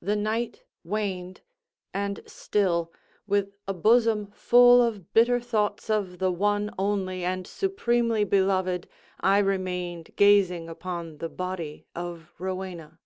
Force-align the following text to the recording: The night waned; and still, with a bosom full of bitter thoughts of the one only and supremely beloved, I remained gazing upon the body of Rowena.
The 0.00 0.16
night 0.16 0.64
waned; 0.84 1.42
and 1.92 2.20
still, 2.24 2.90
with 3.26 3.58
a 3.68 3.74
bosom 3.74 4.30
full 4.30 4.80
of 4.80 5.12
bitter 5.12 5.38
thoughts 5.38 5.90
of 5.90 6.18
the 6.18 6.30
one 6.32 6.70
only 6.78 7.26
and 7.26 7.46
supremely 7.46 8.24
beloved, 8.24 8.88
I 9.20 9.36
remained 9.36 10.16
gazing 10.16 10.70
upon 10.70 11.18
the 11.18 11.28
body 11.28 11.84
of 11.94 12.32
Rowena. 12.38 13.00